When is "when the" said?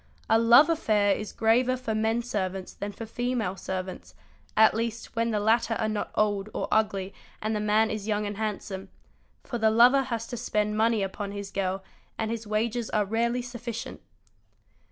5.15-5.39